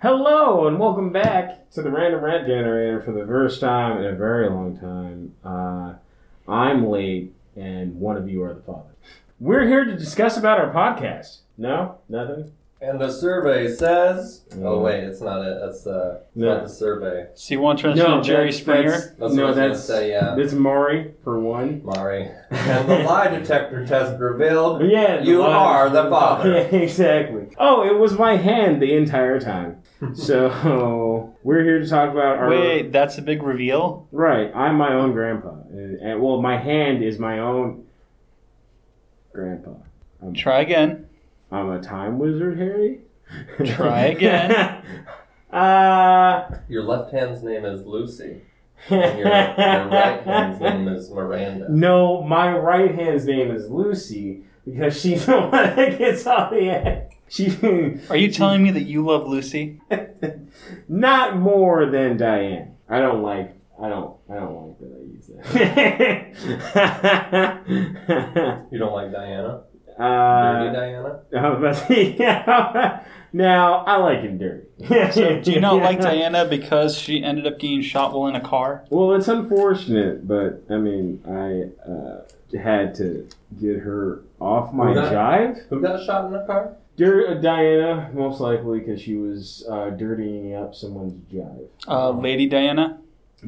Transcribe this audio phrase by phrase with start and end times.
[0.00, 4.14] Hello and welcome back to the Random Rant Generator for the first time in a
[4.14, 5.34] very long time.
[5.44, 5.94] Uh,
[6.48, 8.94] I'm late, and one of you are the father.
[9.40, 11.38] We're here to discuss about our podcast.
[11.56, 12.52] No, nothing.
[12.80, 14.44] And the survey says.
[14.50, 14.64] Mm.
[14.64, 15.58] Oh wait, it's not it.
[15.60, 16.54] That's uh, it's No.
[16.54, 17.26] not the survey.
[17.34, 18.90] So you want to transition No, to Jerry that's- Springer?
[18.90, 20.36] that's- That's no, what I was gonna that's say, yeah.
[20.38, 21.82] It's Maury for one.
[21.84, 22.30] Mari.
[22.50, 26.52] And the lie detector test revealed Yeah, you the- are the father.
[26.52, 27.48] Yeah, exactly.
[27.58, 29.82] Oh, it was my hand the entire time.
[30.14, 32.48] so we're here to talk about our.
[32.48, 34.06] Wait, that's a big reveal.
[34.12, 37.86] Right, I'm my own grandpa, and, and well, my hand is my own
[39.32, 39.72] grandpa.
[40.22, 41.07] I'm, Try again.
[41.50, 43.00] I'm a time wizard, Harry.
[43.64, 44.82] Try again.
[45.52, 48.42] uh, Your left hand's name is Lucy.
[48.90, 51.66] And your, your right hand's name is Miranda.
[51.68, 56.70] No, my right hand's name is Lucy because she's the one that gets all the
[56.70, 57.14] act.
[57.28, 57.50] She,
[58.08, 59.80] Are you telling me that you love Lucy?
[60.88, 62.76] not more than Diane.
[62.88, 63.54] I don't like.
[63.80, 64.16] I don't.
[64.30, 65.26] I don't like that I use
[68.48, 68.66] that.
[68.70, 69.62] You don't like Diana?
[69.98, 71.20] Uh, Dirty Diana?
[71.36, 73.04] I was about to say, yeah.
[73.32, 74.64] Now I like him dirty.
[75.12, 78.40] So do you not like Diana because she ended up getting shot while in a
[78.40, 78.84] car?
[78.88, 82.22] Well, it's unfortunate, but I mean, I uh,
[82.58, 83.28] had to
[83.60, 85.68] get her off my Who got- jive.
[85.68, 86.74] Who got shot in the car?
[86.96, 91.68] Dir- uh, Diana, most likely because she was uh, dirtying up someone's jive.
[91.86, 92.98] Uh, Lady Diana,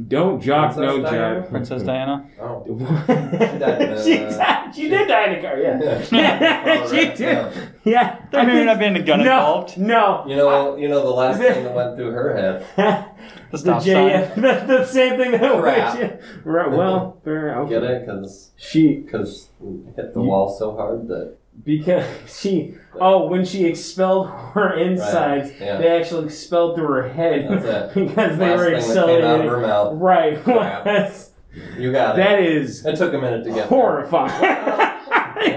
[0.07, 1.41] Don't jock Princess no Diana?
[1.43, 1.51] jive.
[1.51, 2.31] Princess Diana.
[2.41, 2.65] Oh.
[3.09, 5.81] died in a- she, died- she did die in a car, yeah.
[5.83, 6.03] Oh,
[6.91, 7.19] she right, did.
[7.19, 7.53] yeah.
[7.85, 8.25] Yeah.
[8.31, 9.79] There may think- not been a gun no, involved.
[9.79, 10.25] No.
[10.29, 12.67] You know, you know the last thing that went through her head.
[12.77, 14.43] The the stop JF, sign.
[14.43, 15.99] the, the same thing that Crap.
[15.99, 16.21] went.
[16.45, 17.59] Right, well, fair.
[17.63, 17.71] Okay.
[17.71, 18.07] Get it?
[18.07, 19.49] Because She because
[19.97, 22.07] hit the wall so hard that because
[22.41, 25.77] she oh when she expelled her insides, yeah.
[25.77, 28.07] they actually expelled through her head That's it.
[28.09, 29.49] because they last were thing that out of accelerating.
[29.51, 29.93] her mouth.
[29.99, 30.41] Right.
[30.45, 30.85] Crap.
[30.85, 31.31] That's-
[31.79, 32.23] You got it.
[32.23, 33.67] that is It took a minute to get there.
[33.67, 34.41] horrifying.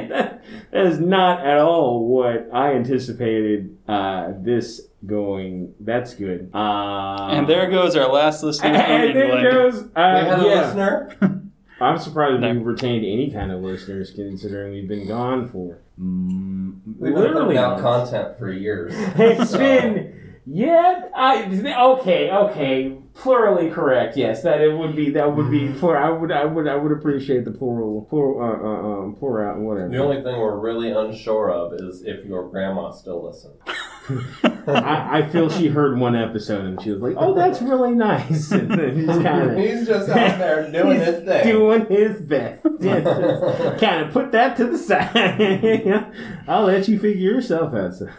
[0.09, 0.41] that
[0.71, 3.77] is not at all what I anticipated.
[3.87, 5.73] Uh, this going.
[5.79, 6.49] That's good.
[6.53, 9.83] Uh, And there goes our last listener And, there goes.
[9.83, 10.61] Uh, We had a yeah.
[10.65, 11.42] listener.
[11.83, 12.53] I'm surprised No.
[12.53, 17.45] we've retained any kind of listeners, considering we've been gone for mm, We've been literally
[17.45, 18.11] putting out months.
[18.11, 18.93] content for years.
[19.15, 21.03] It's So, been yeah.
[21.15, 22.97] I okay, okay.
[23.15, 24.17] Plurally correct.
[24.17, 25.11] Yes, that it would be.
[25.11, 25.71] That would be.
[25.71, 26.31] For I would.
[26.31, 26.67] I would.
[26.67, 28.07] I would appreciate the plural.
[28.09, 28.41] Plural.
[28.41, 29.61] Uh, uh, um, plural.
[29.63, 29.89] Whatever.
[29.89, 33.53] The only thing we're really unsure of is if your grandma still listens.
[34.67, 38.51] I, I feel she heard one episode and she was like, "Oh, that's really nice."
[38.51, 41.43] And then he's kind of He's just out there doing his thing.
[41.47, 42.65] doing his best.
[42.83, 46.11] Yeah, kind of put that to the side.
[46.49, 47.93] I'll let you figure yourself out.
[47.95, 48.09] son.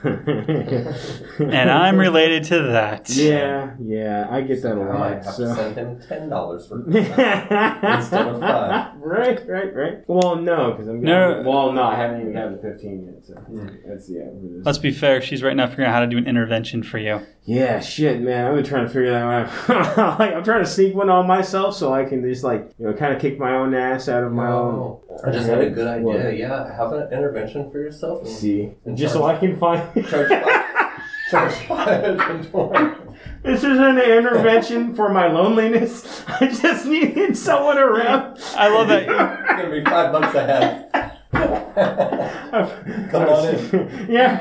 [1.39, 3.11] And I'm related to that.
[3.11, 5.11] Yeah, yeah, I get that a I might lot.
[5.12, 5.55] have to So.
[5.55, 8.94] send him ten dollars for Instead of five.
[9.04, 9.98] Right, right, right.
[10.06, 11.31] Well, no, because I'm No.
[11.31, 11.50] gonna, no.
[11.50, 13.26] well, no, I haven't even had the 15 yet.
[13.26, 13.76] So Mm.
[13.87, 14.22] that's yeah.
[14.54, 15.20] just- Let's be fair.
[15.20, 17.20] She's right now figuring out how to do an intervention for you.
[17.44, 18.47] Yeah, shit, man.
[18.47, 19.22] I've been trying to figure that
[19.69, 20.19] out.
[20.19, 22.94] like, I'm trying to sneak one on myself so I can just like you know
[22.94, 24.98] kind of kick my own ass out of my own.
[25.25, 26.04] I just had a good idea.
[26.06, 26.36] What?
[26.38, 28.21] Yeah, have an intervention for yourself.
[28.21, 29.82] And See, And just so I can find.
[30.09, 33.03] charge five, charge five twenty.
[33.44, 36.25] This is an intervention for my loneliness.
[36.28, 38.38] I just needed someone around.
[38.56, 39.03] I love that.
[39.03, 40.91] It's gonna be five months ahead.
[43.10, 44.06] Come on in.
[44.09, 44.41] Yeah,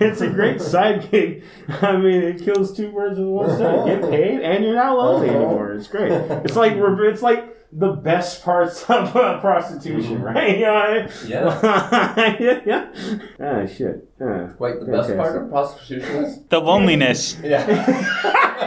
[0.00, 1.44] it's a great side gig.
[1.68, 3.86] I mean, it kills two birds with one stone.
[3.86, 5.38] Get paid, and you're not lonely uh-huh.
[5.38, 5.74] anymore.
[5.74, 6.10] It's great.
[6.10, 10.58] It's like it's like the best parts of uh, prostitution, right?
[10.58, 11.08] You know I mean?
[11.26, 12.36] Yeah.
[12.38, 12.92] yeah, yeah.
[13.40, 14.08] Ah, shit.
[14.20, 14.50] Ah.
[14.58, 17.38] Wait, the best part of prostitution is The loneliness.
[17.42, 18.28] yeah.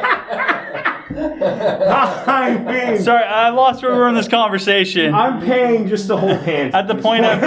[1.18, 3.02] I'm paying.
[3.02, 5.14] Sorry, I lost where we were in this conversation.
[5.14, 6.74] I'm paying just to hold hands.
[6.76, 7.44] At the point of-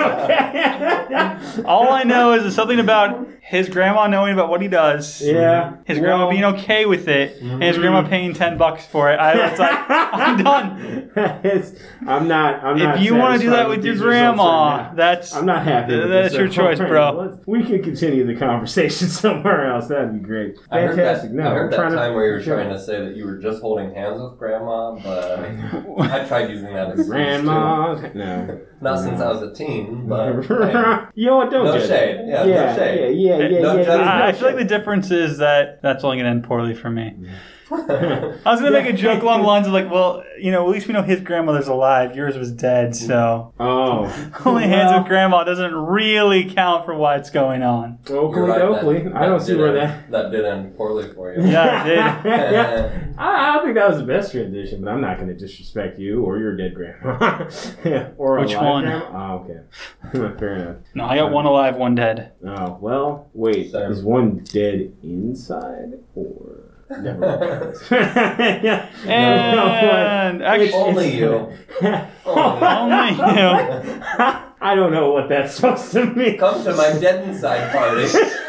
[1.66, 5.22] All I know is something about his grandma knowing about what he does.
[5.22, 5.76] yeah.
[5.86, 8.10] His grandma Well- being okay with it, and his grandma mm-hmm.
[8.10, 9.18] paying ten bucks for it.
[9.18, 11.10] I was like, I'm done.
[11.44, 11.74] It's-
[12.06, 12.62] I'm not.
[12.62, 12.96] I'm not.
[12.96, 15.96] If you want to do that with your grandma, right that's I'm not happy.
[15.96, 17.38] With That's this your so choice, bro.
[17.46, 19.88] We can continue the conversation somewhere else.
[19.88, 20.56] That'd be great.
[20.70, 21.30] I heard Fantastic.
[21.30, 23.24] that, no, I heard that time to, where you were trying to say that you
[23.24, 25.38] were just holding hands with grandma, but
[26.10, 27.94] I tried using that as grandma.
[27.94, 28.46] No.
[28.46, 28.66] Too.
[28.80, 31.50] Not since I was a teen, but hey, you know what?
[31.50, 31.88] Don't no judge.
[31.88, 32.28] shade.
[32.28, 33.16] Yeah, yeah, no shade.
[33.18, 33.60] Yeah, yeah, yeah, yeah.
[33.60, 33.88] judgment.
[33.88, 36.90] I, I feel like the difference is that that's only going to end poorly for
[36.90, 37.14] me.
[38.44, 40.70] I was gonna make a joke along the lines of like, well, you know, at
[40.70, 42.16] least we know his grandmother's alive.
[42.16, 47.30] Yours was dead, so Oh, holding hands Well, with grandma doesn't really count for what's
[47.30, 47.98] going on.
[48.08, 49.04] Oakley You're right, Doakley.
[49.04, 50.10] that- I don't see did where end- that.
[50.10, 51.42] that did end poorly for you.
[51.46, 51.96] Yeah, it did.
[52.52, 53.04] yeah.
[53.18, 55.98] I, I don't think that was the best transition, but I'm not going to disrespect
[55.98, 57.48] you or your dead grandma.
[57.84, 58.84] Yeah, or Which live one?
[58.84, 59.34] Grandma.
[59.34, 60.38] Oh, okay.
[60.38, 60.76] Fair enough.
[60.94, 62.32] No, I got one alive, one dead.
[62.46, 63.72] Oh well, wait.
[63.72, 63.90] Same.
[63.90, 66.67] Is one dead inside or?
[66.90, 67.76] Never mind.
[67.90, 68.88] yeah.
[69.06, 71.52] And actually, Only you.
[72.24, 74.02] Only you.
[74.60, 76.38] I don't know what that's supposed to mean.
[76.38, 78.08] Come to my dead inside party.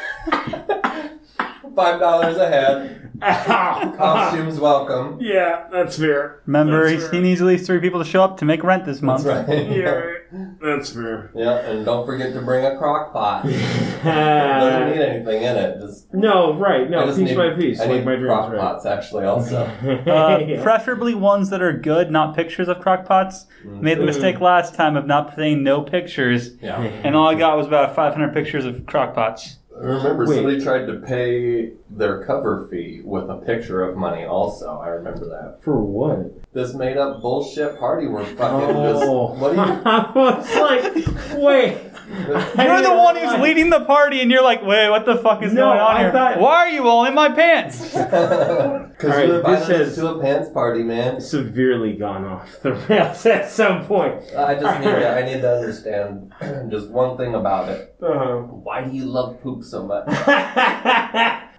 [1.79, 2.95] Five dollars a head.
[3.21, 5.17] Costumes welcome.
[5.21, 6.41] Yeah, that's fair.
[6.45, 7.13] remember, That's he's, fair.
[7.13, 9.23] he needs at least three people to show up to make rent this month.
[9.25, 9.69] That's right.
[9.71, 10.21] Yeah, right.
[10.61, 11.31] that's fair.
[11.35, 13.43] Yeah, and don't forget to bring a crock pot.
[14.03, 15.79] Doesn't need anything in it.
[15.81, 16.81] Just no, right.
[16.87, 18.27] I No, just piece need, by piece, I like need my dreams.
[18.27, 18.59] crock Right.
[18.59, 19.65] pots actually also.
[20.09, 20.63] Uh, Yeah.
[20.63, 23.45] preferably ones that are good, not pictures of crockpots.
[23.65, 26.81] Made the mistake last time of not saying no pictures, Yeah.
[26.81, 29.55] and all I got was about 500 pictures of crockpots.
[29.79, 30.35] I remember Wait.
[30.35, 34.77] somebody tried to pay their cover fee with a picture of money also.
[34.79, 35.63] I remember that.
[35.63, 36.53] For what?
[36.53, 39.29] This made up bullshit party we're fucking Oh.
[39.31, 41.77] just what do you I was like, wait.
[42.57, 45.53] You're the one who's leading the party, and you're like, wait, what the fuck is
[45.53, 46.11] No, going on I here?
[46.11, 47.95] thought- Why are you all in my pants?
[48.99, 51.21] Because Alright, you this invited us to a pants party, man.
[51.21, 54.21] severely gone off the rails at some point.
[54.37, 56.33] I just need to, I need to understand
[56.69, 57.95] just one thing about it.
[58.03, 58.39] Uh-huh.
[58.39, 60.03] Why do you love poop so much?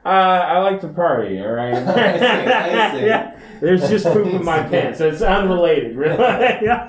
[0.05, 1.75] Uh, I like to party, all right?
[1.75, 3.06] I see, I see.
[3.06, 5.00] Yeah, there's just poop in my pants.
[5.00, 6.17] It's unrelated, really.
[6.19, 6.88] I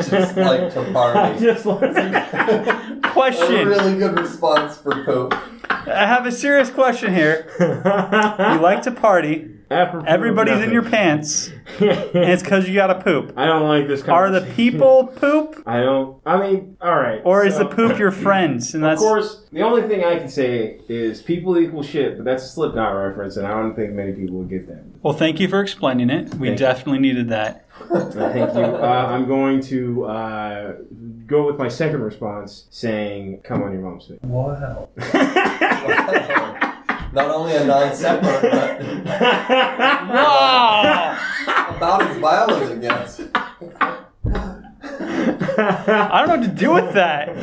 [0.00, 1.18] just like to party.
[1.18, 1.96] I just like
[3.40, 5.34] A really good response for poop.
[5.70, 7.46] I have a serious question here.
[7.58, 9.54] You like to party.
[9.70, 11.48] Everybody's in your pants,
[11.80, 13.34] and it's because you gotta poop.
[13.36, 14.02] I don't like this.
[14.02, 14.42] Kind of.
[14.42, 16.16] Are the people poop, I don't.
[16.24, 17.20] I mean, all right.
[17.22, 18.74] or is so- the poop your friends?
[18.74, 22.24] And Of that's course, the only thing I can say is people equal shit, but
[22.24, 24.84] that's a Slipknot reference, and I don't think many people would get that.
[25.02, 25.12] well.
[25.12, 26.24] Thank you for explaining it.
[26.36, 26.66] We Thank you.
[26.66, 27.66] definitely needed that.
[27.88, 28.60] Thank you.
[28.60, 30.72] Uh, I'm going to uh,
[31.26, 34.88] go with my second response, saying, "Come on, your mom's feet." Wow.
[37.12, 38.82] Not only a non sequitur, but
[40.08, 41.18] Wow!
[41.76, 43.20] about as violent as it gets.
[45.60, 47.34] I don't know what to do with that.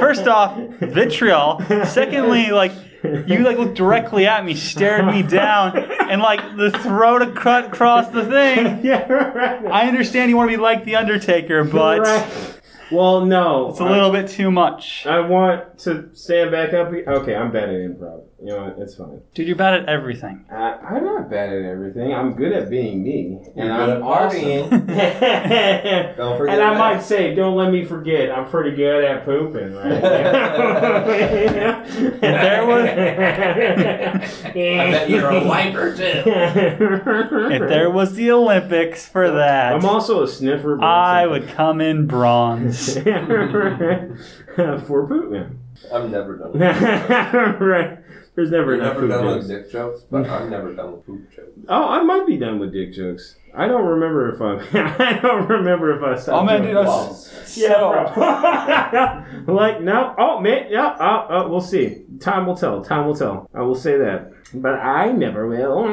[0.00, 1.60] First off, vitriol.
[1.84, 7.34] Secondly, like you like looked directly at me, stared me down, and like the throat
[7.34, 8.80] cut across the thing.
[8.84, 9.66] yeah, right.
[9.66, 12.59] I understand you want to be like the Undertaker, but Right.
[12.92, 15.06] Well, no, it's a little bit too much.
[15.06, 16.88] I, I want to stand back up.
[16.92, 18.24] Okay, I'm bad at improv.
[18.42, 18.78] You know what?
[18.78, 19.20] It's fine.
[19.34, 20.46] Dude, you're bad at everything.
[20.50, 22.14] I, I'm not bad at everything.
[22.14, 24.40] I'm good at being me, You're and I'm at awesome.
[26.16, 26.78] Don't forget and I that.
[26.78, 30.00] might say, don't let me forget, I'm pretty good at pooping, right?
[32.20, 36.22] There was- I bet you're a wiper too.
[36.26, 40.80] If there was the Olympics for that, I'm also a sniffer.
[40.82, 42.79] I would come in bronze.
[44.86, 45.58] for poop, man.
[45.92, 46.52] I'm never done.
[46.52, 47.98] With right.
[48.36, 51.04] There's never You're enough never poop done with dick jokes, but I'm never done with
[51.04, 51.48] poop jokes.
[51.68, 53.36] Oh, I might be done with dick jokes.
[53.54, 54.60] I don't remember if I'm.
[55.00, 56.42] I don't remember if I stopped.
[56.42, 56.74] Oh, man, dude, it.
[56.76, 59.54] Was- Yeah, bro.
[59.54, 60.14] like no.
[60.16, 60.96] Oh man, yeah.
[61.00, 62.04] Oh, oh, we'll see.
[62.20, 62.84] Time will tell.
[62.84, 63.50] Time will tell.
[63.52, 65.84] I will say that, but I never will.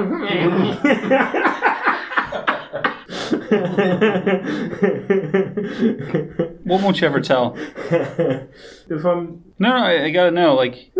[6.67, 7.55] What won't you ever tell?
[7.57, 10.53] if I'm No, no, I, I gotta know.
[10.53, 10.91] Like,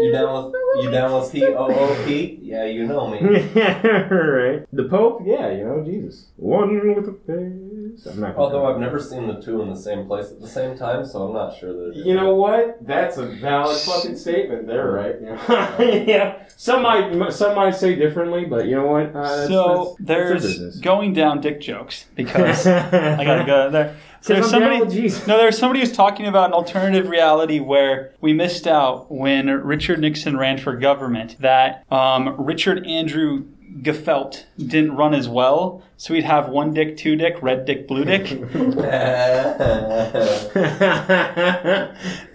[0.00, 2.38] You down with you down with P O O P?
[2.42, 3.20] Yeah, you know me.
[3.20, 4.66] right.
[4.72, 6.26] The Pope, yeah, you know, Jesus.
[6.36, 8.06] One with a face.
[8.06, 10.76] I'm not Although I've never seen the two in the same place at the same
[10.76, 11.96] time, so I'm not sure that.
[11.96, 12.84] You know what?
[12.84, 14.66] That's a valid fucking statement.
[14.66, 15.16] They're right.
[16.08, 16.42] yeah.
[16.56, 19.14] Some might some might say differently, but you know what?
[19.14, 23.70] Uh, that's, so that's, that's there's their going down dick jokes because I gotta go
[23.70, 23.96] there.
[24.24, 24.78] So there's somebody.
[25.26, 30.00] No, there's somebody who's talking about an alternative reality where we missed out when Richard
[30.00, 31.36] Nixon ran for government.
[31.40, 33.44] That um, Richard Andrew
[33.82, 38.04] Gefelt didn't run as well, so we'd have one dick, two dick, red dick, blue
[38.04, 38.30] dick.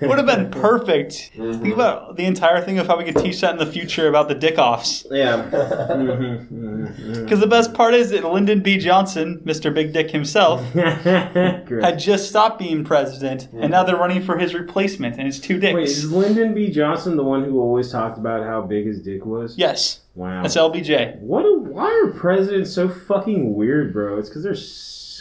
[0.01, 1.31] Would have been perfect.
[1.37, 1.61] Mhm.
[1.61, 4.27] Think about the entire thing of how we could teach that in the future about
[4.27, 5.05] the dick offs.
[5.11, 5.43] yeah.
[5.49, 7.23] Mm-hmm.
[7.23, 8.77] Because the best part is that Lyndon B.
[8.77, 9.73] Johnson, Mr.
[9.73, 15.17] Big Dick himself, had just stopped being president, and now they're running for his replacement,
[15.17, 15.75] and it's two dicks.
[15.75, 16.69] Wait, is Lyndon B.
[16.69, 19.57] Johnson the one who always talked about how big his dick was?
[19.57, 20.41] yes, Wow.
[20.41, 21.21] that's LBJ.
[21.21, 21.45] What?
[21.45, 24.19] A, why are presidents so fucking weird, bro?
[24.19, 24.53] It's because they're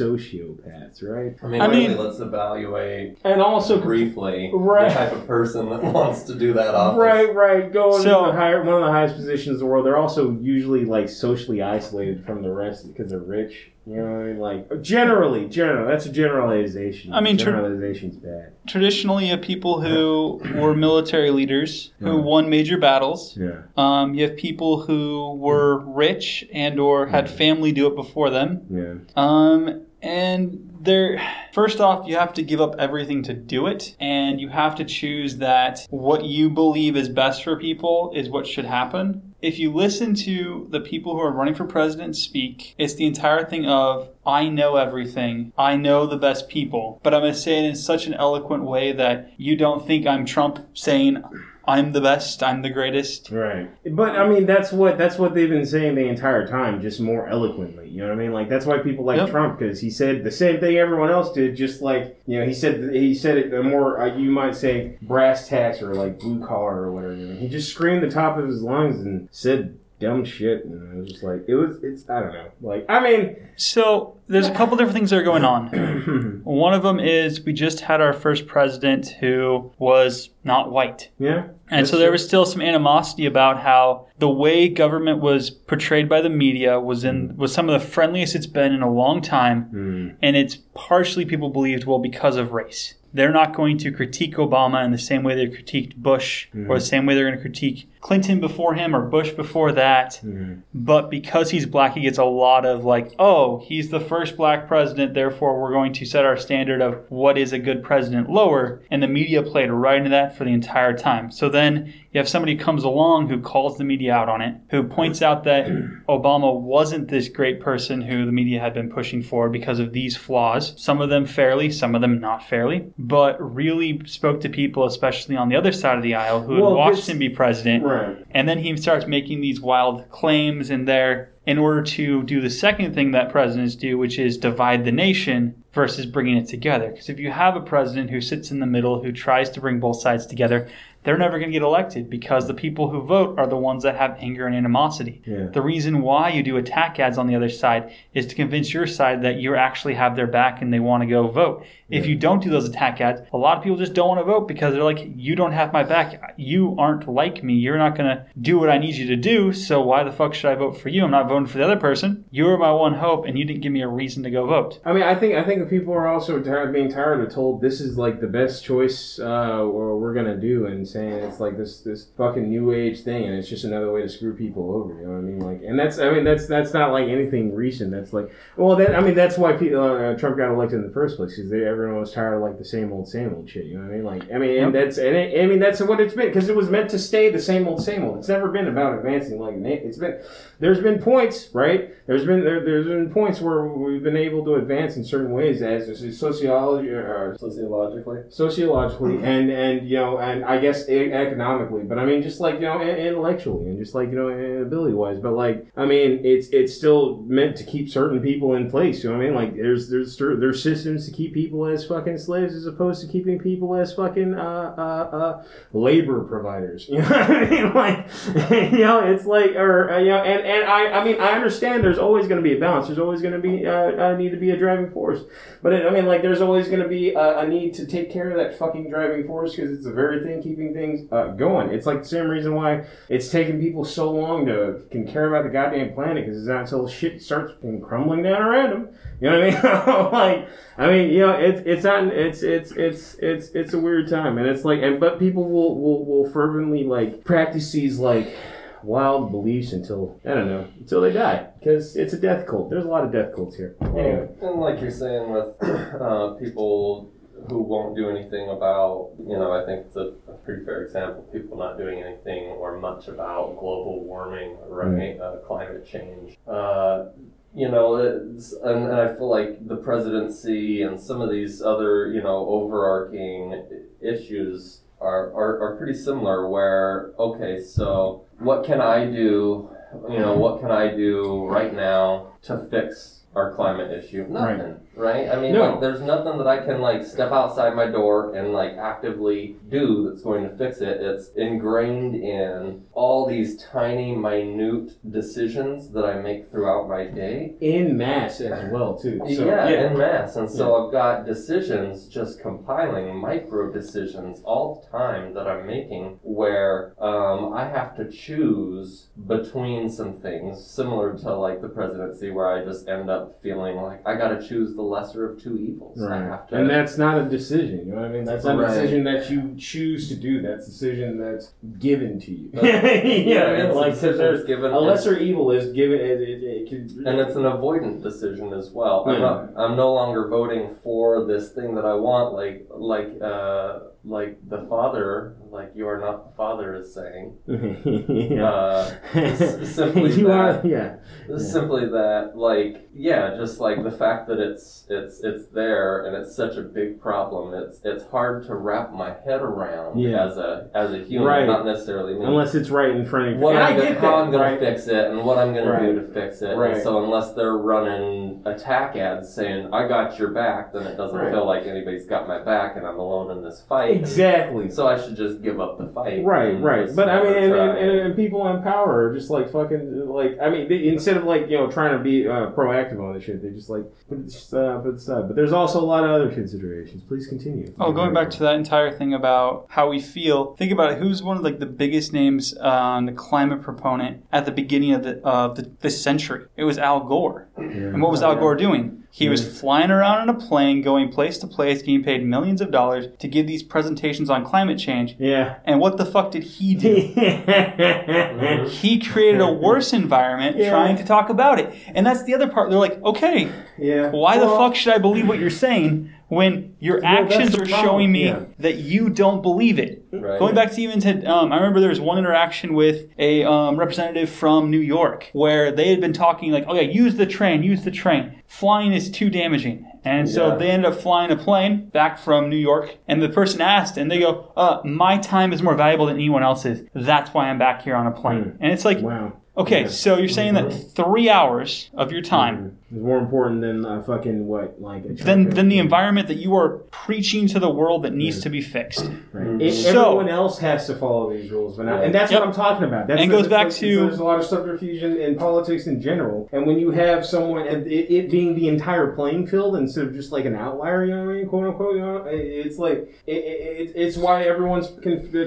[0.01, 1.37] sociopaths, right?
[1.43, 4.89] I mean, I really, mean- let's evaluate And also, briefly Right.
[4.89, 6.99] the type of person that wants to do that office.
[6.99, 9.87] right, right, going So- to the higher, one of the highest positions in the world.
[9.87, 13.71] They're also usually like socially isolated from the rest because they're rich.
[13.87, 14.39] You know what I mean?
[14.39, 15.89] Like generally, general.
[15.89, 17.15] That's a generalization.
[17.15, 18.53] I mean, tr- generalization's bad.
[18.67, 22.23] Traditionally, you have people who were military leaders who Right.
[22.25, 23.35] won major battles.
[23.41, 23.63] Yeah.
[23.79, 28.61] Um, you have people who were rich and or had family do it before them.
[28.69, 28.95] Yeah.
[29.17, 31.21] Um, and there,
[31.53, 34.85] first off, you have to give up everything to do it, and you have to
[34.85, 39.35] choose that what you believe is best for people is what should happen.
[39.41, 43.45] If you listen to the people who are running for president speak, it's the entire
[43.45, 45.53] thing of, I know everything.
[45.57, 47.01] I know the best people.
[47.05, 50.07] But I'm going to say it in such an eloquent way that you don't think
[50.07, 51.23] I'm Trump saying,
[51.69, 53.31] I'm the best, I'm the greatest.
[53.31, 53.69] Right.
[53.95, 57.29] But I mean, that's what that's what they've been saying the entire time, just more
[57.29, 57.89] eloquently.
[57.89, 58.33] You know what I mean?
[58.33, 59.31] Like that's why people like Yep.
[59.31, 61.55] Trump because he said the same thing everyone else did.
[61.57, 65.49] Just like you know, he said he said it more uh, you might say brass
[65.49, 67.15] tacks or like blue collar or whatever.
[67.35, 71.13] He just screamed the top of his lungs and said dumb shit, and it was
[71.13, 71.83] just like it was.
[71.83, 72.51] It's I don't know.
[72.61, 76.41] Like I mean, So there's a couple different things that are going on.
[76.45, 81.11] One of them is we just had our first president who was not white.
[81.19, 81.49] yeah.
[81.71, 86.23] And so there was still some animosity about how the way government was portrayed by
[86.23, 89.69] the media was in was some of the friendliest it's been in a long time.
[89.73, 90.17] Mm.
[90.23, 92.95] And it's partially people believed, well, because of race.
[93.13, 96.85] They're not going to critique Obama in the same way they critiqued Bush or the
[96.85, 100.21] same way they're going to critique Clinton before him or Bush before that.
[100.25, 100.63] Mhm.
[100.75, 104.69] But because he's black, he gets a lot of like, oh, he's the first black
[104.69, 108.81] president, therefore we're going to set our standard of what is a good president lower.
[108.91, 111.31] And the media played right into that for the entire time.
[111.31, 114.83] So then you have somebody comes along who calls the media out on it, who
[114.85, 115.67] points out that
[116.09, 120.17] Obama wasn't this great person who the media had been pushing for because of these
[120.17, 120.75] flaws.
[120.81, 125.37] Some of them fairly, some of them not fairly, but really spoke to people, especially
[125.37, 127.85] on the other side of the aisle, who had watched him be president.
[127.89, 128.27] Right.
[128.31, 132.51] And then he starts making these wild claims in there in order to do the
[132.51, 136.91] second thing that presidents do, which is divide the nation versus bringing it together.
[136.91, 139.81] Because if you have a president who sits in the middle, who tries to bring
[139.81, 140.69] both sides together,
[141.05, 143.97] they're never going to get elected because the people who vote are the ones that
[143.97, 145.23] have anger and animosity.
[145.25, 145.47] Yeah.
[145.47, 148.87] The reason why you do attack ads on the other side is to convince your
[148.87, 151.65] side that you actually have their back and they want to go vote.
[151.89, 154.25] If you don't do those attack ads, a lot of people just don't want to
[154.25, 156.35] vote because they're like, you don't have my back.
[156.37, 157.55] You aren't like me.
[157.55, 159.53] You're not going to do what I need you to do.
[159.53, 161.05] So why the fuck should I vote for you?
[161.05, 162.27] I'm not voting for the other person.
[162.31, 164.81] You were my one hope and you didn't give me a reason to go vote.
[164.85, 167.81] I mean, I think I think people are also tired, being tired of told this
[167.81, 172.07] is like the best choice uh, we're gonna do, and saying it's like this this
[172.17, 174.95] fucking new age thing, and it's just another way to screw people over.
[175.01, 175.39] You know what I mean?
[175.41, 177.91] Like, and that's I mean that's that's not like anything recent.
[177.91, 180.93] That's like well, that I mean that's why people, uh, Trump got elected in the
[180.93, 183.67] first place because everyone was tired of like the same old same old shit.
[183.67, 184.05] You know what I mean?
[184.05, 186.57] Like, I mean, and that's and it, I mean that's what it's been because it
[186.57, 188.19] was meant to stay the same old same old.
[188.19, 190.21] It's never been about advancing like it's been.
[190.61, 191.95] There's been points, right?
[192.07, 195.63] There's been there, there's been points where we've been able to advance in certain ways
[195.63, 198.23] as as sociology or Sociologically.
[198.29, 202.57] sociologically and and you know and I guess e- economically, but I mean just like
[202.57, 205.19] you know intellectually and just like you know ability wise.
[205.21, 209.03] But like I mean it's it's still meant to keep certain people in place.
[209.03, 209.35] You know what I mean?
[209.35, 213.39] Like there's there's there's systems to keep people as fucking slaves as opposed to keeping
[213.39, 216.87] people as fucking uh uh, uh labor providers.
[216.99, 217.73] You know what I mean?
[217.79, 218.07] Like
[218.73, 221.85] you know it's like or uh, you know and and I I mean I understand
[221.85, 222.87] there's always going to be a balance.
[222.87, 225.21] There's always going to be uh, uh, need to be a driving force.
[225.63, 228.13] But it, I mean, like, there's always going to be a, a need to take
[228.13, 231.71] care of that fucking driving force because it's the very thing keeping things uh, going.
[231.71, 235.45] It's like the same reason why it's taken people so long to can care about
[235.45, 238.89] the goddamn planet because it's not until shit starts crumbling down around them.
[239.21, 240.13] You know what I mean?
[240.13, 244.09] like, I mean, you know, it's it's not it's it's it's it's it's a weird
[244.09, 248.35] time, and it's like, and but people will will will fervently like practice these like
[248.83, 252.71] wild beliefs until I don't know until they die because it's a death cult.
[252.71, 253.77] There's a lot of death cults here.
[253.81, 254.29] Anyway.
[254.41, 255.63] And like you're saying with
[256.01, 257.13] uh, people
[257.49, 261.23] who won't do anything about, you know, I think it's a, a pretty fair example.
[261.33, 265.19] People not doing anything or much about global warming, right?
[265.21, 266.37] Uh, climate change.
[266.47, 267.07] Uh,
[267.55, 272.13] you know, it's, and, and I feel like the presidency and some of these other,
[272.13, 273.65] you know, overarching
[274.01, 279.71] issues are, are, are pretty similar where, okay, so what can I do,
[280.11, 284.27] you know, what can I do right now to fix our climate issue?
[284.29, 284.77] Nothing, right?
[285.07, 285.71] I mean, No.
[285.71, 290.09] like, there's nothing that I can, like, step outside my door and, like, actively do
[290.09, 291.01] that's going to fix it.
[291.01, 297.55] It's ingrained in all these tiny, minute decisions that I make throughout my day.
[297.61, 299.21] In mass as well too.
[299.39, 300.37] So, yeah, in mass.
[300.37, 306.19] And so I've got decisions just compiling micro decisions all the time that I'm making
[306.23, 312.49] where um, I have to choose between some things, similar to like the presidency, where
[312.49, 316.03] I just end up feeling like I got to choose the lesser of two evils.
[316.03, 316.57] I have to.
[316.57, 318.25] And that's not a decision, you know what I mean?
[318.25, 318.71] That's not Right.
[318.71, 320.43] a decision that you choose to do.
[320.43, 322.51] That's a decision that's given to you.
[322.55, 324.71] But- yeah, it's like a decision there's that's given.
[324.73, 325.99] a lesser evil is given.
[326.01, 329.05] It, it, it can, and it's an avoidant decision as well.
[329.07, 329.51] I'm not.
[329.57, 334.63] I'm no longer voting for this thing that I want, like like uh, like the
[334.69, 337.37] father, like you are not the father is saying.
[337.47, 338.45] yeah.
[338.45, 338.95] Uh,
[339.65, 340.65] simply you that.
[340.65, 340.97] are, yeah.
[341.29, 346.17] It's Simply that, like, yeah, just like the fact that it's it's it's there and
[346.17, 347.55] it's such a big problem.
[347.55, 350.27] It's it's hard to wrap my head around Yeah.
[350.27, 351.47] as a as a human, Right.
[351.47, 352.25] not necessarily me.
[352.25, 353.41] Unless it's right in front of you.
[353.41, 354.59] what And I'm I gonna, how that, I'm gonna right?
[354.61, 355.83] fix it and what I'm gonna Right.
[355.83, 356.57] do to fix it.
[356.57, 356.75] Right.
[356.75, 361.31] And so unless they're running attack ads saying I got your back, then it doesn't
[361.31, 363.97] feel like anybody's got my back and I'm alone in this fight.
[363.97, 364.71] Exactly.
[364.71, 366.25] So I should just give up the fight.
[366.25, 366.95] Right, right.
[366.95, 367.67] But I mean, never and, try.
[367.69, 370.39] and, and, and people in power are just like fucking like.
[370.41, 373.25] I mean, they, instead of like you know trying to be uh, proactive on this
[373.25, 375.29] shit, they just like put it just, uh, put it aside.
[375.29, 377.03] But there's also a lot of other considerations.
[377.03, 377.75] Please continue.
[377.79, 380.55] Oh, going back to that entire thing about how we feel.
[380.57, 380.99] Think about it.
[380.99, 385.03] Who's one of like the biggest names on the climate proponent at the beginning of
[385.03, 386.47] the of the, this century?
[386.57, 387.49] It was Al Gore.
[387.57, 389.05] And what was Al Gore doing?
[389.11, 392.71] He was flying around in a plane, going place to place, getting paid millions of
[392.71, 395.17] dollars to give these presentations on climate change.
[395.19, 395.57] Yeah.
[395.65, 397.15] And what the fuck did he do?
[398.69, 400.71] He created a worse environment Yeah.
[400.71, 401.73] trying to talk about it.
[401.95, 402.71] And that's the other part.
[402.71, 404.11] They're like, okay, yeah.
[404.11, 407.81] why the fuck should I believe what you're saying when your Well, actions are problem,
[407.85, 408.41] showing me yeah.
[408.59, 410.05] that you don't believe it?
[410.13, 410.39] Right.
[410.39, 413.77] Going back to even to, um, I remember there was one interaction with a um,
[413.79, 417.63] representative from New York where they had been talking like, oh yeah, use the train,
[417.63, 418.43] use the train.
[418.47, 419.87] Flying is too damaging.
[420.05, 420.55] And so Yeah.
[420.57, 424.11] they ended up flying a plane back from New York, and the person asked, and
[424.11, 426.83] they go, uh, my time is more valuable than anyone else's.
[426.95, 428.43] That's why I'm back here on a plane.
[428.43, 428.57] Hmm.
[428.61, 429.33] And it's like, Wow.
[429.59, 429.85] Okay.
[429.85, 429.93] Mm-hmm.
[429.93, 434.47] so you're saying that three hours of your time It's more important than uh, fucking
[434.47, 438.15] what like a than, than the environment that you are preaching to the world that
[438.15, 439.11] needs to be fixed.
[439.31, 439.61] Right.
[439.61, 442.41] It- So- everyone else has to follow these rules, but not, and that's Yep.
[442.41, 443.07] what I'm talking about.
[443.07, 445.19] That's And the- goes that's back like- to- so there's a lot of subterfuge in,
[445.19, 449.09] in politics in general, and when you have someone and it, it being the entire
[449.13, 451.95] playing field instead of just like an outlier, you know what I mean, quote unquote,
[451.95, 454.91] you know, it's like it, it, it's why everyone's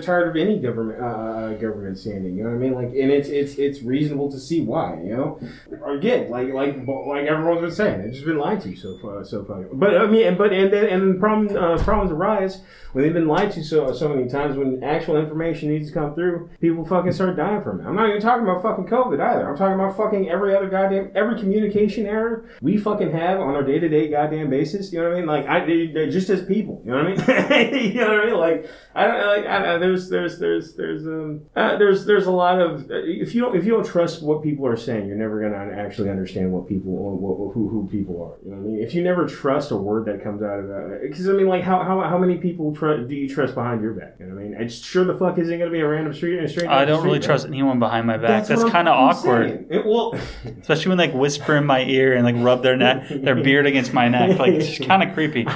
[0.05, 2.37] tired of any government uh, government standing.
[2.37, 2.73] You know what I mean?
[2.75, 4.99] Like, and it's it's it's reasonable to see why.
[5.03, 5.39] You know,
[5.87, 9.43] again, like like like everyone's been saying, it's just been lied to so far so
[9.45, 9.63] far.
[9.73, 12.61] But I mean, but and then and problem uh, problems arise
[12.93, 14.57] when they've been lied to so so many times.
[14.57, 17.85] When actual information needs to come through, people fucking start dying from it.
[17.85, 19.49] I'm not even talking about fucking COVID either.
[19.49, 23.63] I'm talking about fucking every other goddamn every communication error we fucking have on our
[23.63, 24.91] day to day goddamn basis.
[24.91, 25.27] You know what I mean?
[25.27, 26.81] Like I they- they're just as people.
[26.85, 27.85] You know what I mean?
[27.93, 28.35] you know what I mean?
[28.37, 32.59] Like I don't like I there's there's there's there's um uh, there's there's a lot
[32.59, 35.73] of if you don't if you don't trust what people are saying, you're never gonna
[35.77, 38.43] actually understand what people who who people are.
[38.45, 38.83] You know what I mean?
[38.83, 41.63] If you never trust a word that comes out of that, because I mean, like
[41.63, 44.15] how how, how many people tr- do you trust behind your back?
[44.19, 44.55] You know what I mean?
[44.59, 46.67] It's sure the fuck isn't gonna be a random street and straight.
[46.67, 48.47] I don't really trust anyone behind my back.
[48.47, 49.67] That's, what I'm kind of awkward.
[49.69, 50.13] It, well,
[50.61, 53.93] especially when like whisper in my ear and like rub their neck, their beard against
[53.93, 54.39] my neck.
[54.39, 55.45] Like it's kind of creepy.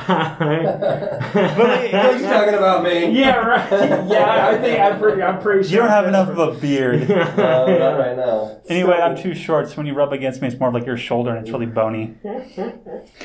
[1.36, 3.12] But like, are you talking about me?
[3.12, 3.72] yeah, right.
[4.08, 5.22] Yeah, I think I'm pretty.
[5.22, 7.08] I'm pretty sure You don't have enough of a beard.
[7.10, 8.60] No, uh, not right now.
[8.68, 11.36] Anyway, I'm too short, so when you rub against me, it's more like your shoulder
[11.36, 12.16] and it's really bony.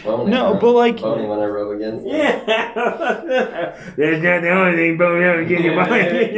[0.04, 2.06] Bony, No, but like, bony when I rub against.
[2.06, 2.12] it.
[2.12, 2.44] Yeah.
[3.96, 6.30] That's not the only thing bony out get your body.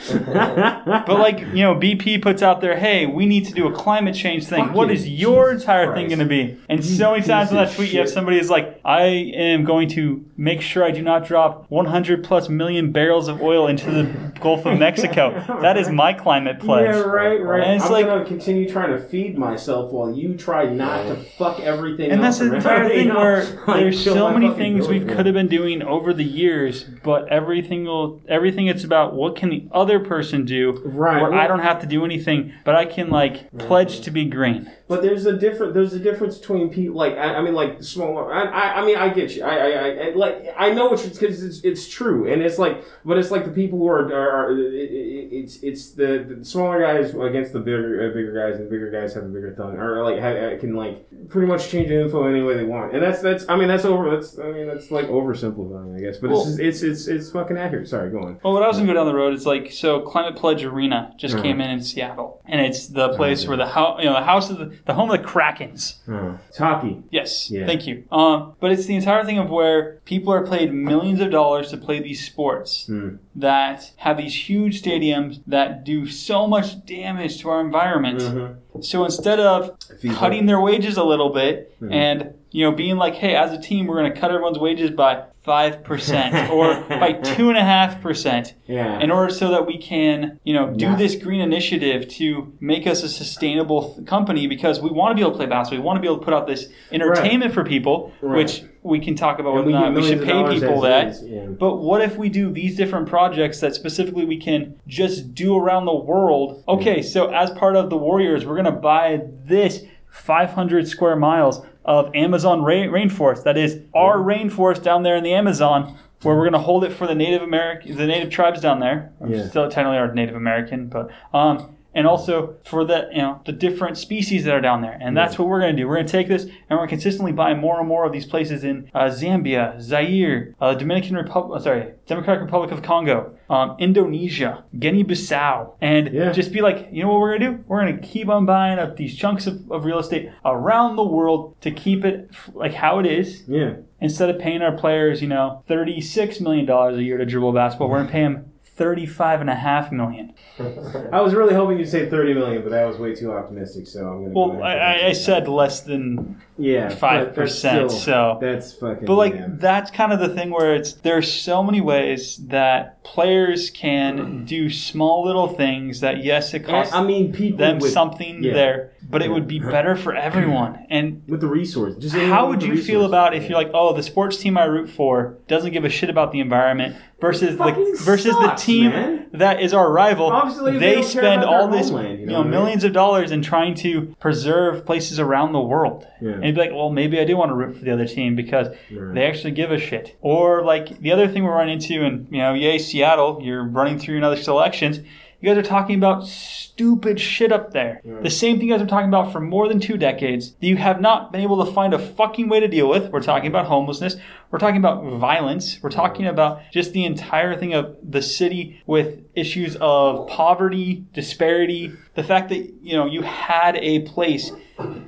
[1.06, 4.14] but like, you know, BP puts out there, hey, we need to do a climate
[4.14, 4.66] change thing.
[4.66, 4.94] Fuck What you.
[4.94, 6.58] is your Jesus entire thing going to be?
[6.68, 9.02] And You so many times in that of tweet, you have somebody is like, I
[9.04, 13.66] am going to make sure I do not drop 100 plus million barrels of oil
[13.66, 14.04] into the
[14.40, 15.44] Gulf of Mexico.
[15.60, 16.86] That is my climate pledge.
[16.86, 17.62] Yeah, right, right.
[17.62, 21.16] And it's I'm like- gonna continue trying to feed myself while you try not to
[21.16, 22.10] fuck everything.
[22.10, 23.14] And else that's the around, entire you thing know?
[23.20, 27.28] where Like, there's so many things we could have been doing over the years, but
[27.28, 31.46] everything will everything it's about what can the other person do Right, where well- I
[31.46, 34.70] don't have to do anything, but I can like pledge to be green.
[34.90, 38.34] But there's a different there's a difference between people like I, I mean like smaller
[38.34, 41.44] I, I I mean I get you I I, I like I know it's because
[41.44, 44.58] it's it's true and it's like but it's like the people who are, are, are
[44.58, 48.66] it, it, it's it's the, the smaller guys against the bigger uh, bigger guys and
[48.66, 51.86] the bigger guys have a bigger tongue or like ha can like pretty much change
[51.88, 54.50] the info any way they want and that's that's I mean that's over that's I
[54.50, 58.10] mean that's like oversimplifying I guess but Well- it's, it's it's it's fucking accurate sorry
[58.10, 60.00] go on Well, what I was gonna go down the road is like so.
[60.00, 61.42] Climate Pledge Arena just Mhm.
[61.42, 63.48] came in in Seattle, and it's the place yeah.
[63.50, 65.94] where the house, you know, the house of the, the home of the Krakens.
[66.08, 66.38] oh.
[66.48, 67.66] it's hockey Yes, Yeah.
[67.66, 68.04] thank you.
[68.10, 71.76] Um, but it's the entire thing of where people are paid millions of dollars to
[71.76, 73.16] play these sports Hmm.
[73.36, 78.20] that have these huge stadiums that do so much damage to our environment.
[78.20, 78.56] Mhm.
[78.84, 79.76] So instead of
[80.14, 81.92] cutting their wages a little bit Mhm.
[81.92, 84.90] and you know being like, hey, as a team, we're going to cut everyone's wages
[84.90, 89.66] by five percent or by two and a half percent yeah in order so that
[89.66, 90.96] we can you know do Yeah.
[90.96, 95.22] this green initiative to make us a sustainable th- company because we want to be
[95.22, 97.64] able to play basketball we want to be able to put out this entertainment for
[97.64, 98.36] people Right.
[98.36, 101.46] which we can talk about And whether get not we should pay people that yeah.
[101.46, 105.86] but what if we do these different projects that specifically we can just do around
[105.86, 106.62] the world?
[106.68, 111.60] Okay, so as part of the Warriors, we're going to buy this 500 square miles
[111.84, 113.44] of Amazon ra- rainforest.
[113.44, 116.92] That is our rainforest down there in the Amazon, where we're going to hold it
[116.92, 119.12] for the Native American, the Native tribes down there.
[119.26, 119.48] Yeah.
[119.48, 123.96] Still technically are Native American, but um, and also for the you know the different
[123.98, 124.96] species that are down there.
[125.00, 125.88] And that's what we're going to do.
[125.88, 128.12] We're going to take this and we're going to consistently buy more and more of
[128.12, 133.76] these places in uh, Zambia, Zaire, uh, Dominican Republic, sorry, Democratic Republic of Congo, um,
[133.78, 136.32] Indonesia, Guinea-Bissau, and Yeah.
[136.32, 137.64] just be like, you know what we're going to do?
[137.66, 141.04] We're going to keep on buying up these chunks of, of real estate around the
[141.04, 143.44] world to keep it f- like how it is.
[143.48, 147.90] yeah Instead of paying our players, you know, $36 million a year to dribble basketball,
[147.90, 148.50] we're going to pay them
[148.80, 150.32] thirty-five and a half million.
[151.12, 154.00] I was really hoping you'd say 30 million, but that was way too optimistic, so
[154.08, 157.90] I'm going to Well, I, I- I said less than yeah, five but that's percent,
[157.90, 159.04] still- so That's fucking.
[159.04, 163.68] But like that's kind of the thing where it's there's so many ways that players
[163.68, 168.42] can do small little things that yes it costs I mean, people them with, something
[168.42, 168.54] yeah.
[168.54, 170.78] there, but it would be better for everyone.
[170.90, 172.02] And with the resources.
[172.02, 174.90] Just how would you feel about if you're like, oh, the sports team I root
[174.90, 178.90] for doesn't give a shit about the environment versus the fucking versus sucks, the team
[178.90, 179.28] man.
[179.32, 180.26] that is our rival?
[180.30, 182.50] Obviously, they they spend all this, homeland, you you know know, I mean?
[182.50, 186.06] millions of dollars in trying to preserve places around the world.
[186.20, 186.30] Yeah.
[186.32, 188.34] And you'd be like, well, maybe I do want to root for the other team
[188.34, 189.14] because Right.
[189.14, 190.16] they actually give a shit.
[190.20, 193.98] Or like the other thing we're running into, and you know, yay Seattle, you're running
[193.98, 195.00] through another selections.
[195.40, 198.02] You guys are talking about stupid shit up there.
[198.04, 198.20] Yeah.
[198.20, 200.76] The same thing you guys been talking about for more than two decades that you
[200.76, 203.10] have not been able to find a fucking way to deal with.
[203.10, 204.16] We're talking about homelessness.
[204.50, 205.78] We're talking about violence.
[205.82, 211.92] We're talking about just the entire thing of the city with issues of poverty, disparity,
[212.16, 214.52] the fact that, you know, you had a place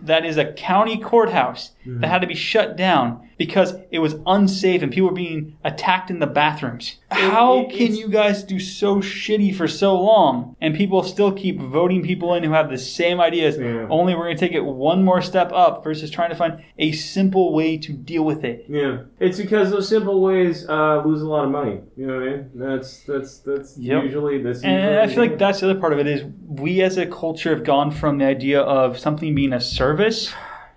[0.03, 4.83] that is a county courthouse that had to be shut down because it was unsafe
[4.83, 6.98] and people were being attacked in the bathrooms.
[7.11, 12.05] How can you guys do so shitty for so long and people still keep voting
[12.05, 13.59] people in who have the same ideas?
[13.59, 13.88] Yeah.
[13.90, 16.92] Only we're going to take it one more step up versus trying to find a
[16.92, 18.64] simple way to deal with it.
[18.68, 21.81] Yeah, it's because those simple ways uh, lose a lot of money.
[21.96, 22.50] You know what I mean?
[22.55, 24.05] That's that's that's Yep.
[24.05, 24.62] usually that's.
[24.62, 27.07] And usually I feel like that's the other part of it is we as a
[27.07, 30.33] culture have gone from the idea of something being a service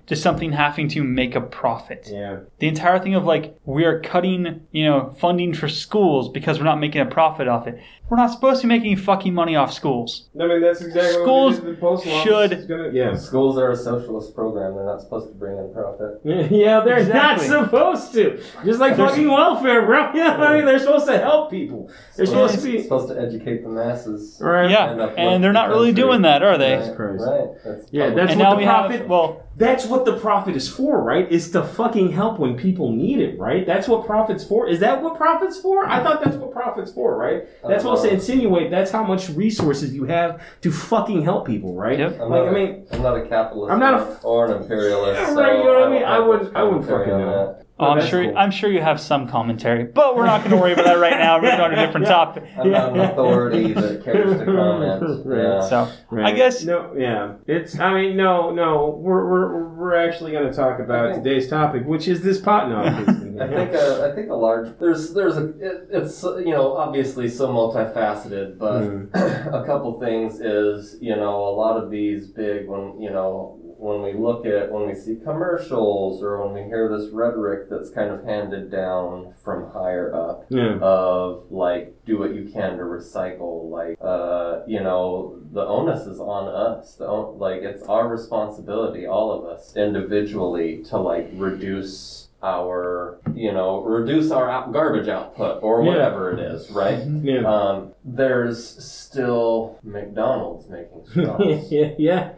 [0.08, 2.08] to something having to make a profit.
[2.12, 6.60] Yeah, The entire thing of like we are cutting, you know, funding for schools because
[6.60, 7.80] we're not making a profit off it.
[8.08, 10.30] We're not supposed to be making fucking money off schools.
[10.40, 11.78] I mean that's exactly Schools what we did.
[11.78, 13.16] The postal should- gonna, yeah.
[13.16, 14.76] Schools are a socialist program.
[14.76, 16.22] They're not supposed to bring in profit.
[16.52, 17.48] Yeah, they're Exactly.
[17.50, 18.38] not supposed to.
[18.64, 20.12] Just like There's- fucking welfare, bro.
[20.14, 21.90] Yeah, I mean they're supposed to help people.
[22.16, 22.84] They're supposed to be.
[22.84, 24.38] supposed to educate the masses.
[24.40, 24.70] Right.
[24.70, 26.04] Yeah, And and they're the not really country.
[26.04, 26.76] doing that, are they?
[26.76, 26.96] Right.
[26.96, 27.24] Christ.
[27.28, 27.48] right.
[27.66, 30.58] That's Yeah, that's and what now the we profit- have well, That's what the profit
[30.58, 31.32] is for, right?
[31.32, 33.66] Is to fucking help when people need it, right?
[33.66, 34.68] That's what profit's for.
[34.68, 35.86] Is that what profit's for?
[35.88, 37.44] I thought that's what profit's for, right?
[37.66, 38.72] That's what I was to uh, insinuate.
[38.72, 41.98] That's how much resources you have to fucking help people, right?
[42.00, 42.20] Yep.
[42.20, 43.72] I'm Like, not, I mean, I'm not a capitalist.
[43.72, 45.22] I'm not a or- or an imperialist.
[45.22, 46.04] Yeah, so right, you know what I mean?
[46.04, 47.58] I have wouldn't- I wouldn't fucking on know.
[47.78, 47.84] That.
[47.84, 48.38] oh, I'm sure cool.
[48.38, 51.18] I'm sure you have some commentary, but we're not going to worry about that right
[51.18, 51.42] now.
[51.42, 52.12] We're going to a different Yeah.
[52.14, 52.44] topic.
[52.58, 55.26] I'm not an authority that cares to comment.
[55.28, 55.62] Yeah.
[55.68, 56.26] So Right.
[56.28, 57.34] I guess no, yeah.
[57.48, 57.78] It's.
[57.80, 58.90] I mean, no, no.
[59.00, 62.70] We're we're we're actually going to talk about think- today's topic, which is this pot
[62.70, 62.86] knob.
[63.38, 67.28] I think a, I think a large there's there's a it, it's you know obviously
[67.28, 69.10] so multifaceted, but Mm.
[69.54, 74.02] a couple things is you know a lot of these big when you know when
[74.02, 78.10] we look at when we see commercials or when we hear this rhetoric that's kind
[78.12, 80.78] of handed down from higher up Yeah.
[80.82, 86.20] of like do what you can to recycle like uh you know the onus is
[86.20, 92.30] on us the on- like it's our responsibility all of us individually to like reduce
[92.44, 95.90] our you know reduce our out- garbage output or Yeah.
[95.90, 97.42] whatever it is right Yeah.
[97.42, 101.72] um, there's still McDonald's making straws.
[101.72, 101.92] yeah.
[101.98, 102.30] Yeah.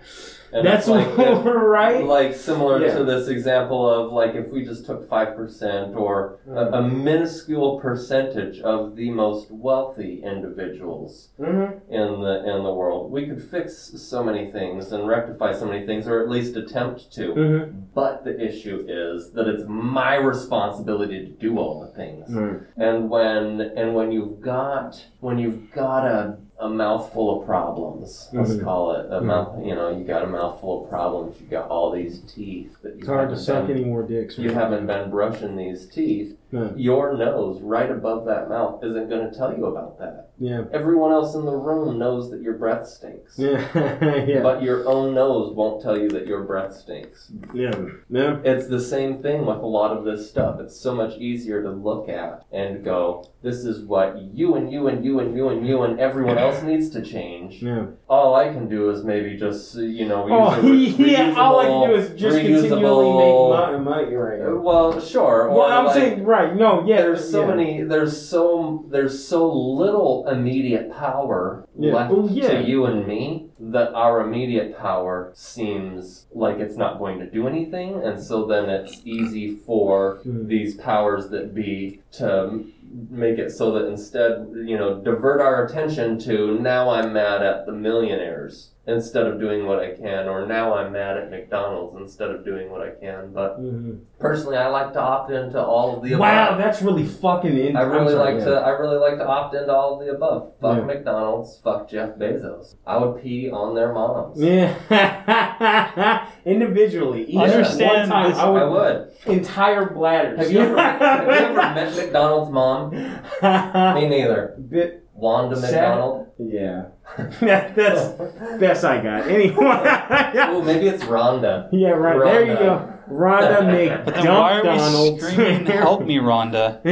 [0.54, 2.04] And That's like, if- right.
[2.06, 2.98] like similar Yeah.
[2.98, 8.60] to this example of like if we just took 5% or a, a minuscule percentage
[8.62, 11.94] of the most wealthy individuals Mm-hmm.
[11.94, 15.86] in the in the world we could fix so many things and rectify so many
[15.86, 17.80] things or at least attempt to Mm-hmm.
[17.94, 22.60] but the issue is that it's my responsibility to do all the things Right.
[22.78, 28.54] and when and when you've got when you've got a, a mouthful of problems, let's
[28.56, 28.64] Mhm.
[28.64, 29.26] call it a Mhm.
[29.26, 29.64] mouth.
[29.64, 31.40] You know, you got a mouthful of problems.
[31.40, 34.40] You got all these teeth that you It's hard to suck any more dicks.
[34.40, 36.36] you haven't been brushing these teeth.
[36.78, 40.30] Your nose, right above that mouth, isn't going to tell you about that.
[40.40, 40.66] Yeah.
[40.72, 43.38] Everyone else in the room knows that your breath stinks.
[43.40, 43.68] Yeah.
[44.28, 44.42] yeah.
[44.42, 47.32] But your own nose won't tell you that your breath stinks.
[47.54, 47.74] yeah.
[48.10, 48.38] Yeah.
[48.44, 50.60] It's the same thing with a lot of this stuff.
[50.60, 54.88] It's so much easier to look at and go, this is what you and you
[54.88, 57.62] and you and you and you and everyone else needs to change.
[57.64, 57.88] Yeah.
[58.08, 61.34] All I can do is maybe just, you know, Oh, re- yeah.
[61.36, 63.84] All I can do is just continually make money.
[63.84, 64.38] money right.
[64.62, 65.50] Well, sure.
[65.50, 66.37] Well, I'm like, saying right.
[66.46, 66.86] No.
[66.86, 66.98] Yeah.
[66.98, 67.48] there's so yeah.
[67.56, 67.82] many.
[67.84, 71.94] There's so there's so little immediate power Yeah.
[71.94, 72.50] left Oh, yeah.
[72.62, 77.48] to you and me that our immediate power seems like it's not going to do
[77.48, 80.48] anything, and so then it's easy for Mhm.
[80.48, 82.64] these powers that be to
[83.10, 87.66] make it so that instead, you know, divert our attention to now I'm mad at
[87.66, 92.30] the millionaires instead of doing what I can, or now I'm mad at McDonald's instead
[92.32, 93.34] of doing what I can.
[93.34, 94.00] But Mhm.
[94.18, 96.22] personally, I like to opt into all of the above.
[96.22, 97.58] Wow, that's really fucking.
[97.58, 98.46] In- I really sorry, like yeah.
[98.52, 98.56] to.
[98.62, 100.54] I really like to opt into all of the above.
[100.62, 100.84] Fuck Yeah.
[100.86, 101.60] McDonald's.
[101.66, 102.76] Fuck Jeff Bezos.
[102.86, 104.42] I would pee on their moms.
[104.42, 104.74] Yeah.
[106.46, 107.26] Individually.
[107.26, 109.08] Each Understand one time, this- I would, I would.
[109.26, 110.40] entire bladders.
[110.40, 112.77] Have you ever, have you ever met McDonald's mom?
[112.86, 114.56] Me neither.
[114.70, 115.04] Bit.
[115.14, 115.72] Wanda Sad.
[115.72, 116.28] McDonald.
[116.38, 116.86] Yeah.
[117.42, 119.28] That's best I got.
[119.28, 119.56] Anyway.
[119.60, 121.70] Oh, maybe it's Rhonda.
[121.72, 122.20] yeah, right.
[122.24, 122.94] There you go.
[123.10, 124.06] Rhonda McDonald.
[124.06, 125.28] But then why are we McDonald's.
[125.28, 126.84] screaming, "Help me, Rhonda"?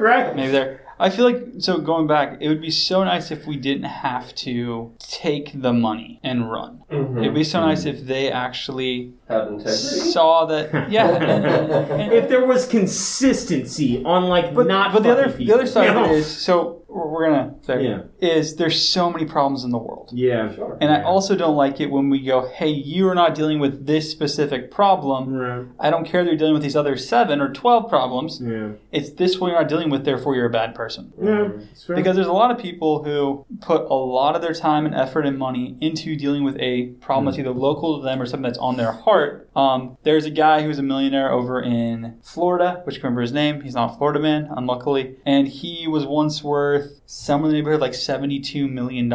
[0.00, 0.36] right.
[0.36, 0.80] Maybe there.
[0.98, 4.34] I feel like so going back, it would be so nice if we didn't have
[4.36, 6.82] to take the money and run.
[6.90, 7.20] Mhm.
[7.20, 9.72] It'd be so nice if they actually Had integrity.
[9.76, 10.90] saw that.
[10.90, 11.08] Yeah.
[11.08, 15.46] and- and- and- If there was consistency on like but, not but the other fucking
[15.46, 17.98] the other side You of it is so we're we're gonna say Yeah.
[18.20, 20.10] is there's so many problems in the world.
[20.14, 20.54] Yeah.
[20.54, 20.78] Sure.
[20.80, 21.04] And I Yeah.
[21.04, 24.70] also don't like it when we go, hey, you are not dealing with this specific
[24.70, 25.34] problem.
[25.34, 25.64] Right.
[25.78, 28.40] I don't care that you're dealing with these other seven or 12 problems.
[28.42, 28.68] Yeah.
[28.92, 31.12] It's this one you're not dealing with, therefore you're a bad person.
[31.22, 31.48] Yeah.
[31.70, 31.96] It's fair.
[31.96, 35.26] Because there's a lot of people who put a lot of their time and effort
[35.26, 37.26] and money into dealing with a problem Hmm.
[37.26, 38.92] that's either local to them or something that's on their
[39.56, 43.62] Um, there's a guy who's a millionaire over in Florida, which I remember his name.
[43.62, 45.16] He's not a Florida man, unluckily.
[45.24, 49.10] And he was once worth somewhere in the neighborhood like $72 million.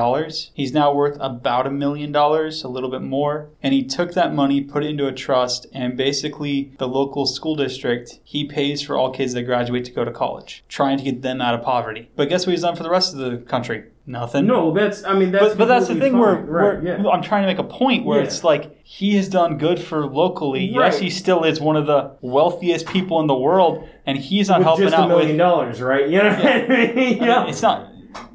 [0.53, 3.49] He's now worth about a million dollars, a little bit more.
[3.61, 7.55] And he took that money, put it into a trust, and basically the local school
[7.55, 11.21] district, he pays for all kids that graduate to go to college, trying to get
[11.21, 12.09] them out of poverty.
[12.15, 13.90] But guess what he's done for the rest of the country?
[14.05, 14.47] Nothing.
[14.47, 15.03] no, that's.
[15.03, 15.49] I mean, that's.
[15.49, 16.45] But, but that's the thing where, fine.
[16.47, 16.83] right.
[16.83, 17.07] yeah.
[17.07, 18.25] I'm trying to make a point where Yeah.
[18.25, 20.65] it's like he has done good for locally.
[20.65, 24.59] Yes, he still is one of the wealthiest people in the world, and he's not
[24.59, 25.37] With helping just a out million with.
[25.37, 26.09] dollars, right?
[26.09, 26.71] You know what I mean?
[27.23, 27.89] I mean, It's not.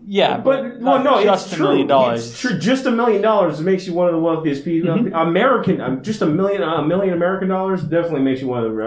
[0.09, 1.67] Yeah, But well, no, just it's a true.
[1.67, 2.31] million dollars.
[2.31, 2.57] It's true.
[2.59, 4.91] Just a million dollars makes you one of the wealthiest people.
[4.91, 5.11] Mhm.
[5.21, 8.83] American, um, just a million, a million American dollars definitely makes you one of the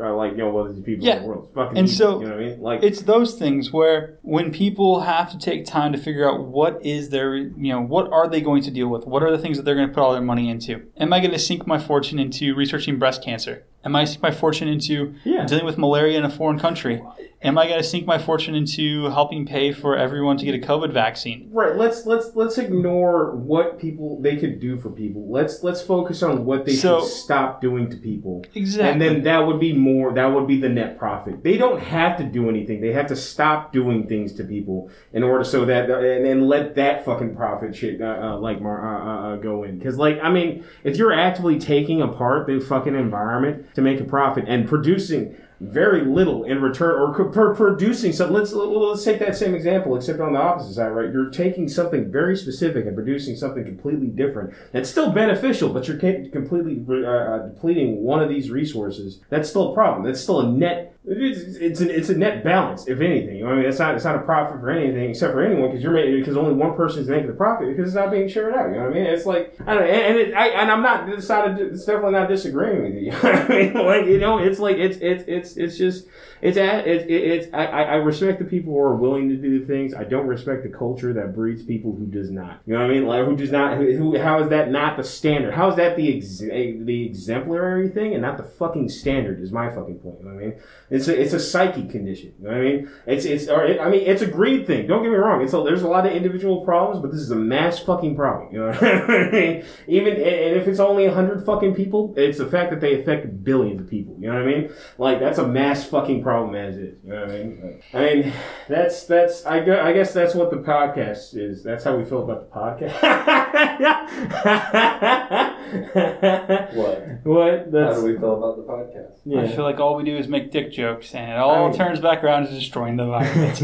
[0.00, 1.16] uh, uh, like you know wealthiest people Yeah.
[1.16, 1.48] in the world.
[1.54, 2.60] Fucking And so, you know what I mean?
[2.60, 6.84] Like it's those things where when people have to take time to figure out what
[6.86, 9.56] is their you know what are they going to deal with what are the things
[9.56, 11.78] that they're going to put all their money into am i going to sink my
[11.78, 15.46] fortune into researching breast cancer am i going to sink my fortune into Yeah.
[15.46, 17.02] dealing with malaria in a foreign country
[17.42, 20.59] am i going to sink my fortune into helping pay for everyone to get a
[20.60, 21.74] covid vaccine Right.
[21.76, 25.30] Let's let's let's ignore what people they could do for people.
[25.30, 28.44] Let's let's focus on what they So- should stop doing to people.
[28.54, 30.12] exactly And then that would be more.
[30.12, 31.42] That would be the net profit.
[31.42, 32.80] They don't have to do anything.
[32.80, 36.74] They have to stop doing things to people in order so that and then let
[36.76, 39.78] that fucking profit shit uh, uh, like uh, uh, uh, go in.
[39.78, 44.04] Because like I mean, if you're actively taking apart the fucking environment to make a
[44.04, 45.34] profit and producing.
[45.60, 48.34] Very little in return or co- producing something.
[48.34, 51.12] Let's let's take that same example, except on the opposite side, right?
[51.12, 54.54] You're taking something very specific and producing something completely different.
[54.72, 59.20] That's still beneficial, but you're completely uh, uh, depleting one of these resources.
[59.28, 60.04] That's still a problem.
[60.04, 63.36] That's still a net it's it's a, it's a net balance, if anything.
[63.36, 65.70] You know I mean, it's not it's not a profit for anything except for anyone
[65.70, 68.28] because you're making because only one person is making the profit because it's not being
[68.28, 68.68] shared out.
[68.68, 69.06] You know what I mean?
[69.06, 71.58] It's like I don't know, and, and it, I and I'm not decided.
[71.72, 73.00] It's definitely not disagreeing with you.
[73.12, 76.06] you I mean, like you know, it's like it's it's it's it's just
[76.42, 79.92] it's it's it's I I respect the people who are willing to do things.
[79.92, 82.60] I don't respect the culture that breeds people who does not.
[82.64, 83.06] You know what I mean?
[83.06, 85.52] Like who does not who, who how is that not the standard?
[85.52, 89.42] How is that the ex, the exemplary thing and not the fucking standard?
[89.42, 90.20] Is my fucking point.
[90.20, 90.60] You know what I mean?
[90.88, 92.32] It's a it's a psyche condition.
[92.38, 92.90] You know what I mean?
[93.06, 94.86] It's it's or it, I mean it's a greed thing.
[94.86, 95.42] Don't get me wrong.
[95.42, 98.54] It's a, there's a lot of individual problems, but this is a mass fucking problem.
[98.54, 99.64] You know what I mean?
[99.88, 103.82] Even and if it's only hundred fucking people, it's the fact that they affect billions
[103.82, 104.16] of people.
[104.18, 104.72] You know what I mean?
[104.96, 106.96] Like that's a mass fucking problem as is.
[107.04, 107.82] You know what I mean?
[107.92, 108.32] I mean
[108.68, 111.62] that's that's I I guess that's what the podcast is.
[111.62, 113.00] That's how we feel about the podcast.
[116.74, 117.02] what?
[117.24, 117.72] What?
[117.72, 119.18] That's, how do we feel about the podcast?
[119.24, 119.42] Yeah.
[119.42, 122.00] I feel like all we do is make dick jokes, and it all I, turns
[122.00, 123.62] back around to destroying the environment.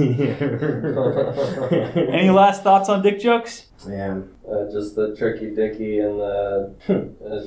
[2.13, 3.67] Any last thoughts on dick jokes?
[3.89, 4.21] Yeah.
[4.51, 7.43] Uh, just the tricky dicky and the uh,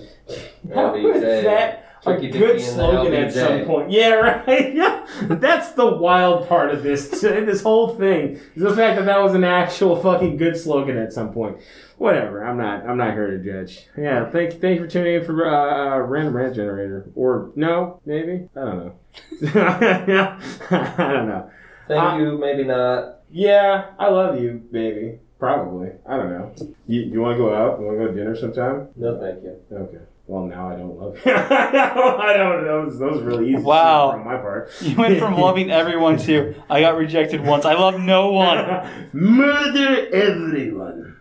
[0.73, 1.88] How is that?
[2.05, 3.91] A good slogan at some point.
[3.91, 4.09] Yeah,
[4.47, 4.73] right.
[4.73, 9.19] Yeah, that's the wild part of this this whole thing is the fact that that
[9.19, 11.57] was an actual fucking good slogan at some point.
[11.97, 12.45] Whatever.
[12.45, 12.87] I'm not.
[12.87, 13.87] I'm not here to judge.
[13.97, 14.29] Yeah.
[14.29, 14.61] Thank.
[14.61, 17.09] Thank you for tuning in for uh, uh, random rant generator.
[17.15, 18.47] Or no, maybe.
[18.55, 18.95] I don't know.
[20.69, 21.49] I don't know.
[21.87, 22.37] Thank uh, you.
[22.37, 23.19] Maybe not.
[23.29, 23.91] Yeah.
[23.99, 25.19] I love you, baby.
[25.39, 25.89] Probably.
[26.07, 26.53] I don't know.
[26.87, 27.79] You, you want to go out?
[27.79, 28.89] You want to go to dinner sometime?
[28.95, 29.57] No, thank you.
[29.71, 30.03] Okay.
[30.29, 31.31] Well, now I don't love you.
[31.35, 32.63] I don't.
[32.63, 33.63] Those those really easy.
[33.63, 34.11] Wow.
[34.11, 34.69] From my part.
[34.81, 37.65] You went from loving everyone to I got rejected once.
[37.65, 39.09] I love no one.
[39.13, 40.98] Murder everyone.